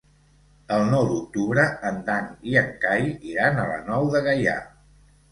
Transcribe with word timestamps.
El 0.75 0.85
nou 0.93 1.03
d'octubre 1.09 1.65
en 1.89 1.99
Dan 2.07 2.31
i 2.53 2.57
en 2.61 2.71
Cai 2.85 3.05
iran 3.33 3.59
a 3.61 3.67
la 3.73 3.77
Nou 3.91 4.09
de 4.17 4.23
Gaià. 4.29 4.55